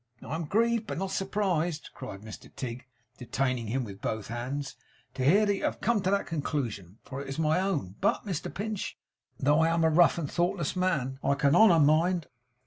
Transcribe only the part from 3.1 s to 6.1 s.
detaining him with both hands, 'to hear that you have come to